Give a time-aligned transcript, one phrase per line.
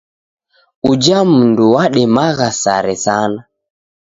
[0.89, 3.41] Uja mndu wademagha sare sana.